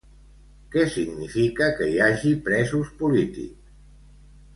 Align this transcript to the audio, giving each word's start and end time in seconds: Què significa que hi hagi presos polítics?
Què 0.75 0.85
significa 0.93 1.67
que 1.79 1.89
hi 1.91 1.99
hagi 2.05 2.31
presos 2.47 2.89
polítics? 3.03 3.71